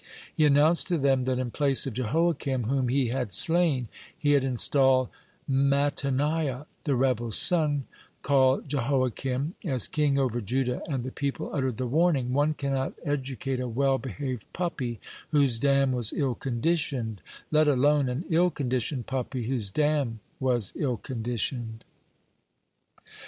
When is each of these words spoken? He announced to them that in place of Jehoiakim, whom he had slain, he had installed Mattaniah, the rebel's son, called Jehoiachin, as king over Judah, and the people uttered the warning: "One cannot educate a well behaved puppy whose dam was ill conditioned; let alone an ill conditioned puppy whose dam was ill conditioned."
He 0.35 0.47
announced 0.47 0.87
to 0.87 0.97
them 0.97 1.25
that 1.25 1.37
in 1.37 1.51
place 1.51 1.85
of 1.85 1.93
Jehoiakim, 1.93 2.63
whom 2.63 2.87
he 2.89 3.09
had 3.09 3.31
slain, 3.33 3.87
he 4.17 4.31
had 4.31 4.43
installed 4.43 5.09
Mattaniah, 5.47 6.65
the 6.85 6.95
rebel's 6.95 7.37
son, 7.37 7.83
called 8.23 8.67
Jehoiachin, 8.67 9.53
as 9.63 9.87
king 9.87 10.17
over 10.17 10.41
Judah, 10.41 10.81
and 10.89 11.03
the 11.03 11.11
people 11.11 11.53
uttered 11.53 11.77
the 11.77 11.85
warning: 11.85 12.33
"One 12.33 12.55
cannot 12.55 12.93
educate 13.05 13.59
a 13.59 13.67
well 13.67 13.99
behaved 13.99 14.51
puppy 14.53 14.99
whose 15.29 15.59
dam 15.59 15.91
was 15.91 16.13
ill 16.13 16.33
conditioned; 16.33 17.21
let 17.51 17.67
alone 17.67 18.09
an 18.09 18.25
ill 18.27 18.49
conditioned 18.49 19.05
puppy 19.05 19.43
whose 19.45 19.69
dam 19.69 20.19
was 20.39 20.73
ill 20.75 20.97
conditioned." 20.97 21.83